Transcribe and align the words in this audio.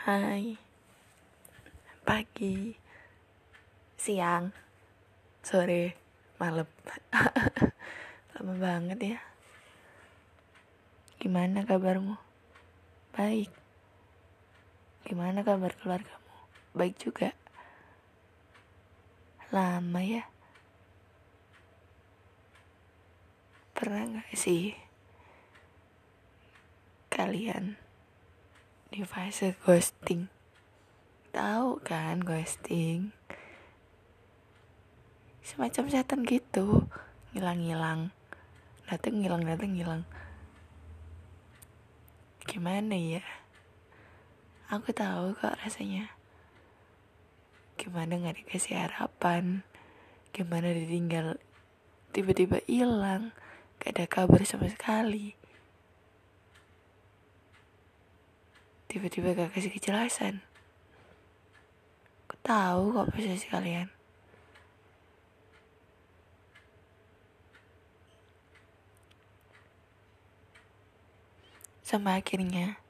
Hai. 0.00 0.56
Pagi. 2.08 2.72
Siang. 4.00 4.48
Sore. 5.44 5.92
Malam. 6.40 6.64
Lama 8.32 8.54
banget 8.56 8.96
ya. 8.96 9.18
Gimana 11.20 11.68
kabarmu? 11.68 12.16
Baik. 13.12 13.52
Gimana 15.04 15.44
kabar 15.44 15.76
keluargamu? 15.76 16.32
Baik 16.72 16.96
juga. 16.96 17.36
Lama 19.52 20.00
ya? 20.00 20.24
Pernah 23.76 24.24
gak 24.24 24.32
sih 24.32 24.72
Kalian 27.12 27.89
di 28.90 29.06
fase 29.06 29.54
ghosting. 29.62 30.26
Tahu 31.30 31.78
kan 31.86 32.26
ghosting? 32.26 33.14
Semacam 35.46 35.86
setan 35.86 36.26
gitu. 36.26 36.90
Ngilang-ngilang. 37.30 38.10
Dateng 38.90 39.22
ngilang 39.22 39.46
dateng 39.46 39.78
ngilang. 39.78 40.02
Gimana 42.50 42.98
ya? 42.98 43.22
Aku 44.74 44.90
tahu 44.90 45.38
kok 45.38 45.54
rasanya. 45.62 46.10
Gimana 47.78 48.18
nggak 48.18 48.42
dikasih 48.42 48.74
harapan? 48.74 49.62
Gimana 50.34 50.74
ditinggal? 50.74 51.38
Tiba-tiba 52.10 52.58
hilang. 52.66 53.30
Gak 53.78 53.94
ada 53.96 54.04
kabar 54.10 54.42
sama 54.42 54.66
sekali 54.66 55.39
tiba-tiba 58.90 59.38
gak 59.38 59.54
kasih 59.54 59.70
kejelasan. 59.70 60.42
Aku 62.26 62.34
tahu 62.42 62.90
kok 62.90 63.14
posisi 63.14 63.46
kalian. 63.46 63.86
Sama 71.86 72.18
akhirnya 72.18 72.82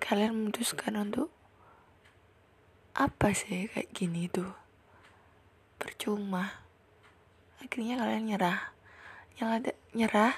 kalian 0.00 0.32
memutuskan 0.32 0.96
untuk 0.96 1.28
apa 2.96 3.36
sih 3.36 3.68
kayak 3.68 3.92
gini 3.92 4.24
tuh? 4.32 4.56
Percuma. 5.76 6.64
Akhirnya 7.60 8.00
kalian 8.00 8.24
nyerah. 8.24 8.72
Nyerah 9.36 9.60
nyerah 9.92 10.34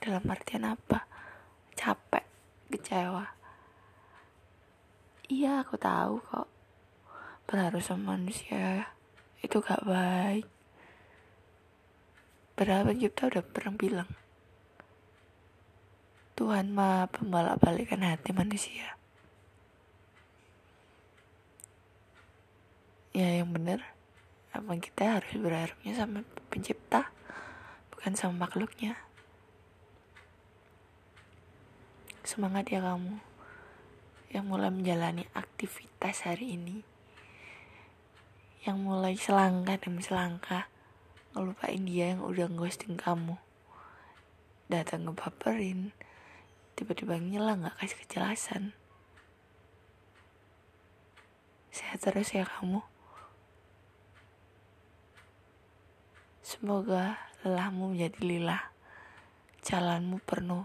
dalam 0.00 0.24
artian 0.24 0.64
apa? 0.64 1.04
Capek 1.76 2.24
kecewa 2.72 3.41
Iya 5.32 5.64
aku 5.64 5.80
tahu 5.80 6.20
kok. 6.20 6.44
Berharap 7.48 7.80
sama 7.80 8.20
manusia 8.20 8.92
Itu 9.40 9.64
gak 9.64 9.80
baik. 9.88 10.44
Berapa 12.52 12.92
pencipta 12.92 13.32
udah 13.32 13.40
pernah 13.40 13.72
bilang 13.72 14.10
Tuhan 16.36 16.76
mah 16.76 17.08
pembalap 17.08 17.56
balikan 17.64 18.04
hati 18.04 18.36
manusia. 18.36 18.92
Ya 23.16 23.40
yang 23.40 23.56
bener 23.56 23.80
Emang 24.52 24.84
kita 24.84 25.16
harus 25.16 25.32
berharapnya 25.32 25.96
sama 25.96 26.28
pencipta 26.52 27.08
Bukan 27.88 28.12
sama 28.20 28.44
makhluknya? 28.44 29.00
Semangat 32.20 32.68
ya 32.68 32.84
kamu 32.84 33.31
yang 34.32 34.48
mulai 34.48 34.72
menjalani 34.72 35.28
aktivitas 35.36 36.24
hari 36.24 36.56
ini. 36.56 36.80
Yang 38.64 38.78
mulai 38.80 39.14
selangkah 39.20 39.76
demi 39.76 40.00
selangkah 40.00 40.72
ngelupain 41.36 41.84
dia 41.84 42.16
yang 42.16 42.24
udah 42.24 42.48
ghosting 42.48 42.96
kamu. 42.96 43.36
Datang 44.72 45.04
ngebaperin 45.04 45.92
tiba-tiba 46.72 47.20
ngilang 47.20 47.68
gak 47.68 47.76
kasih 47.76 47.98
kejelasan. 48.08 48.64
Sehat 51.68 52.00
terus 52.00 52.32
ya 52.32 52.48
kamu. 52.48 52.80
Semoga 56.40 57.20
lelahmu 57.44 57.92
menjadi 57.92 58.20
lilah 58.24 58.72
jalanmu 59.60 60.24
penuh 60.24 60.64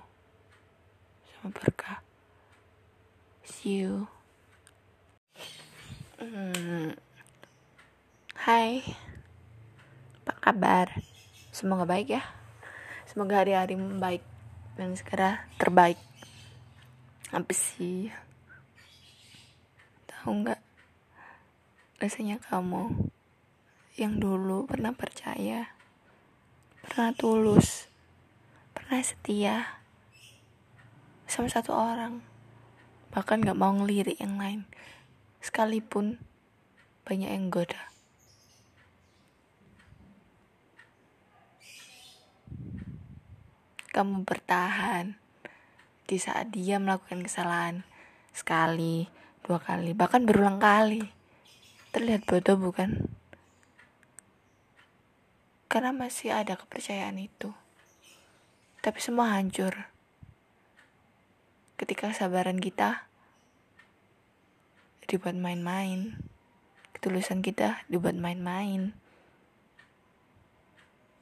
sama 1.28 1.52
berkah 1.53 2.06
See 3.47 3.80
you. 3.80 4.12
Hmm. 6.19 7.00
Hai, 8.35 8.84
apa 10.28 10.34
kabar? 10.44 10.91
Semoga 11.56 11.88
baik 11.88 12.19
ya. 12.19 12.28
Semoga 13.08 13.40
hari-hari 13.40 13.80
baik 13.80 14.19
dan 14.75 14.91
segera 15.00 15.47
terbaik. 15.56 15.96
Apa 17.31 17.47
sih? 17.56 18.12
Tahu 20.12 20.44
nggak? 20.44 20.59
Rasanya 22.03 22.44
kamu 22.44 23.08
yang 23.96 24.19
dulu 24.19 24.68
pernah 24.68 24.91
percaya, 24.91 25.72
pernah 26.84 27.16
tulus, 27.16 27.88
pernah 28.75 29.00
setia 29.00 29.79
sama 31.31 31.47
satu 31.47 31.72
orang 31.72 32.37
bahkan 33.17 33.41
gak 33.41 33.57
mau 33.57 33.73
ngelirik 33.73 34.22
yang 34.22 34.38
lain. 34.38 34.69
Sekalipun 35.41 36.22
banyak 37.01 37.33
yang 37.33 37.50
goda. 37.50 37.89
Kamu 43.89 44.22
bertahan. 44.22 45.17
Di 46.05 46.22
saat 46.22 46.53
dia 46.53 46.78
melakukan 46.78 47.25
kesalahan 47.25 47.81
sekali 48.38 49.09
dua 49.41 49.57
kali 49.57 49.97
bahkan 49.97 50.22
berulang 50.22 50.61
kali. 50.61 51.01
Terlihat 51.89 52.29
bodoh 52.29 52.61
bukan? 52.61 53.09
Karena 55.66 55.89
masih 55.89 56.38
ada 56.38 56.53
kepercayaan 56.53 57.17
itu. 57.17 57.49
Tapi 58.85 59.01
semua 59.01 59.34
hancur. 59.34 59.89
Ketika 61.81 62.13
kesabaran 62.13 62.61
kita 62.61 63.06
dibuat 65.07 65.40
main-main. 65.40 66.19
Ketulusan 66.91 67.40
kita 67.40 67.88
dibuat 67.88 68.19
main-main. 68.19 68.91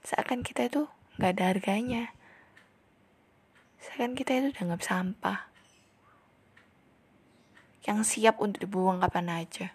Seakan 0.02 0.42
kita 0.42 0.66
itu 0.66 0.90
nggak 1.22 1.32
ada 1.38 1.44
harganya. 1.54 2.04
Seakan 3.78 4.18
kita 4.18 4.34
itu 4.34 4.48
dianggap 4.58 4.82
sampah. 4.82 5.48
Yang 7.86 8.00
siap 8.18 8.42
untuk 8.42 8.66
dibuang 8.66 8.98
kapan 8.98 9.46
aja. 9.46 9.70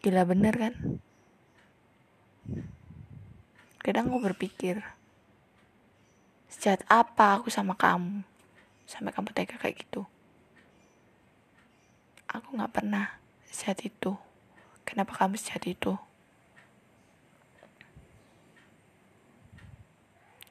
Gila 0.00 0.22
bener 0.22 0.54
kan? 0.54 0.74
Kadang 3.82 4.14
aku 4.14 4.22
berpikir 4.30 4.82
Sejahat 6.46 6.88
apa 6.88 7.36
aku 7.36 7.52
sama 7.52 7.76
kamu? 7.76 8.24
Sampai 8.88 9.12
kamu 9.12 9.34
tega 9.34 9.60
kayak 9.60 9.82
gitu. 9.82 10.08
Aku 12.36 12.52
gak 12.52 12.68
pernah 12.76 13.16
sejahat 13.48 13.88
itu. 13.88 14.12
Kenapa 14.84 15.16
kamu 15.16 15.40
sejahat 15.40 15.64
itu? 15.72 15.96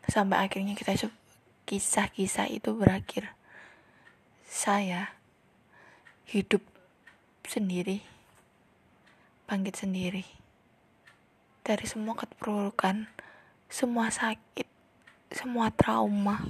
Sampai 0.10 0.42
akhirnya 0.42 0.74
kita 0.74 0.98
kisah-kisah 1.70 2.50
itu 2.50 2.74
berakhir. 2.74 3.38
Saya 4.50 5.14
hidup 6.26 6.66
sendiri, 7.46 8.02
bangkit 9.46 9.78
sendiri. 9.78 10.26
Dari 11.62 11.86
semua 11.86 12.18
keterpurukan, 12.18 13.06
semua 13.70 14.10
sakit, 14.10 14.66
semua 15.30 15.70
trauma. 15.70 16.50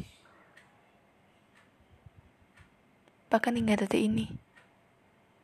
Bahkan 3.27 3.55
hingga 3.59 3.83
detik 3.83 3.99
ini, 3.99 4.31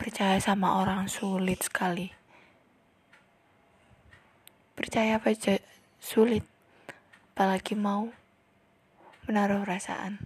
percaya 0.01 0.41
sama 0.41 0.81
orang 0.81 1.05
sulit 1.05 1.61
sekali. 1.61 2.09
Percaya 4.73 5.21
apa 5.21 5.29
sulit, 6.01 6.41
apalagi 7.37 7.77
mau 7.77 8.09
menaruh 9.29 9.61
perasaan. 9.61 10.17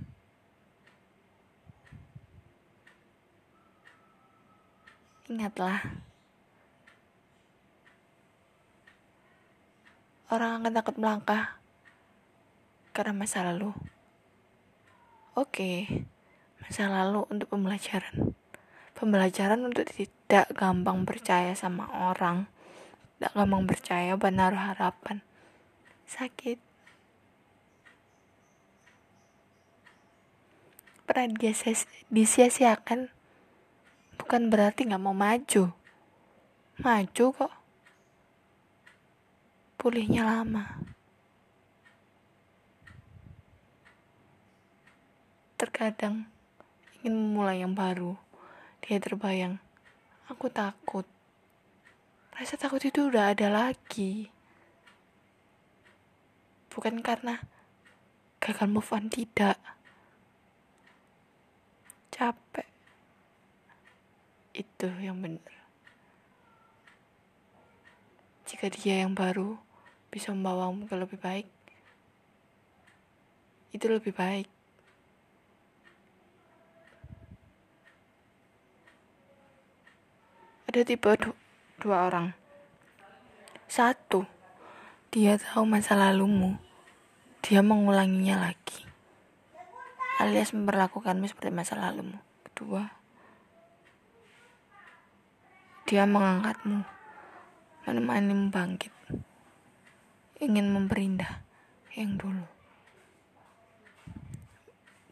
Ingatlah, 5.28 5.84
orang 10.32 10.64
akan 10.64 10.72
takut 10.72 10.96
melangkah 10.96 11.60
karena 12.96 13.12
masa 13.12 13.44
lalu. 13.44 13.76
Oke, 15.36 16.08
masa 16.64 16.88
lalu 16.88 17.28
untuk 17.28 17.52
pembelajaran 17.52 18.40
pembelajaran 18.96 19.62
untuk 19.68 19.86
tidak 19.92 20.50
gampang 20.56 21.04
percaya 21.04 21.52
sama 21.54 21.86
orang 21.92 22.50
tidak 23.16 23.32
gampang 23.32 23.64
percaya 23.64 24.14
benar 24.20 24.52
harapan. 24.52 25.24
Sakit. 26.04 26.60
Pernah 31.08 31.32
disia-siakan. 32.12 33.08
Bukan 34.20 34.42
berarti 34.52 34.92
nggak 34.92 35.00
mau 35.00 35.16
maju. 35.16 35.72
Maju 36.84 37.26
kok. 37.32 37.54
Pulihnya 39.80 40.28
lama. 40.28 40.84
Terkadang 45.56 46.28
ingin 47.00 47.16
memulai 47.16 47.64
yang 47.64 47.72
baru 47.72 48.20
dia 48.86 49.02
terbayang. 49.02 49.58
Aku 50.30 50.46
takut. 50.54 51.10
Rasa 52.38 52.54
takut 52.54 52.78
itu 52.86 53.10
udah 53.10 53.34
ada 53.34 53.50
lagi. 53.50 54.30
Bukan 56.70 57.02
karena 57.02 57.42
gagal 58.38 58.70
move 58.70 58.94
on 58.94 59.10
tidak. 59.10 59.58
Capek. 62.14 62.70
Itu 64.54 64.94
yang 65.02 65.18
benar. 65.18 65.54
Jika 68.46 68.70
dia 68.70 69.02
yang 69.02 69.18
baru 69.18 69.58
bisa 70.14 70.30
membawamu 70.30 70.86
ke 70.86 70.94
lebih 70.94 71.18
baik 71.18 71.50
itu 73.76 73.92
lebih 73.92 74.16
baik 74.16 74.48
ada 80.66 80.82
tipe 80.82 81.10
du 81.18 81.32
dua 81.82 82.10
orang 82.10 82.34
satu 83.70 84.26
dia 85.10 85.38
tahu 85.38 85.66
masa 85.66 85.98
lalumu 85.98 86.58
dia 87.46 87.62
mengulanginya 87.62 88.50
lagi 88.50 88.86
alias 90.16 90.56
memperlakukanmu 90.56 91.28
seperti 91.28 91.52
masa 91.52 91.76
lalumu. 91.76 92.16
Kedua, 92.48 92.88
dia 95.84 96.08
mengangkatmu, 96.08 96.88
menemanimu 97.84 98.48
bangkit, 98.48 98.96
ingin 100.40 100.72
memperindah 100.72 101.44
yang 102.00 102.16
dulu. 102.16 102.48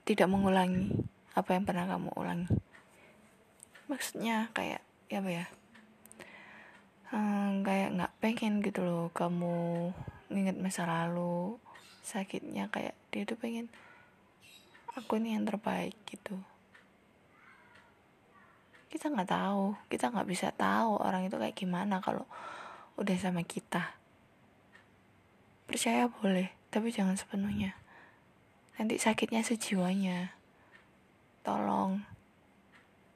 Tidak 0.08 0.28
mengulangi 0.28 0.92
apa 1.36 1.50
yang 1.56 1.64
pernah 1.68 1.88
kamu 1.88 2.12
ulangi. 2.16 2.52
Maksudnya 3.92 4.52
kayak 4.56 4.80
ya 5.12 5.20
apa 5.20 5.32
ya? 5.32 5.46
Hmm, 7.14 7.62
kayak 7.62 7.94
nggak 7.94 8.14
pengen 8.18 8.64
gitu 8.66 8.82
loh 8.82 9.14
kamu 9.14 9.90
nginget 10.34 10.58
masa 10.58 10.90
lalu. 10.90 11.62
Sakitnya 12.04 12.68
kayak 12.74 12.98
dia 13.14 13.24
tuh 13.24 13.38
pengen 13.38 13.70
aku 14.98 15.22
ini 15.22 15.38
yang 15.38 15.46
terbaik 15.46 15.94
gitu. 16.10 16.38
Kita 18.90 19.10
nggak 19.10 19.30
tahu 19.30 19.78
kita 19.90 20.10
nggak 20.10 20.30
bisa 20.30 20.50
tahu 20.54 21.02
orang 21.02 21.26
itu 21.30 21.38
kayak 21.38 21.58
gimana 21.58 22.02
kalau 22.02 22.26
udah 22.98 23.18
sama 23.18 23.46
kita. 23.46 23.94
Percaya 25.70 26.10
boleh 26.10 26.50
tapi 26.74 26.90
jangan 26.90 27.14
sepenuhnya. 27.14 27.78
Nanti 28.78 28.98
sakitnya 28.98 29.46
sejiwanya. 29.46 30.34
Tolong 31.46 32.02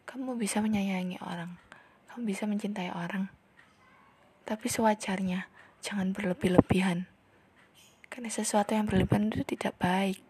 kamu 0.06 0.38
bisa 0.38 0.62
menyayangi 0.62 1.18
orang 1.22 1.66
bisa 2.23 2.49
mencintai 2.49 2.89
orang. 2.95 3.29
Tapi 4.47 4.65
sewajarnya 4.71 5.51
jangan 5.83 6.15
berlebih-lebihan. 6.15 7.05
Karena 8.07 8.29
sesuatu 8.31 8.73
yang 8.73 8.87
berlebihan 8.87 9.29
itu 9.29 9.43
tidak 9.43 9.75
baik. 9.77 10.23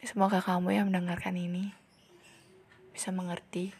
Semoga 0.00 0.40
kamu 0.40 0.74
yang 0.74 0.86
mendengarkan 0.88 1.36
ini 1.36 1.76
bisa 2.96 3.12
mengerti 3.12 3.76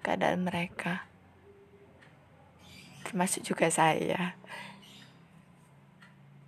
keadaan 0.00 0.46
mereka, 0.46 1.04
termasuk 3.04 3.42
juga 3.42 3.68
saya. 3.68 4.38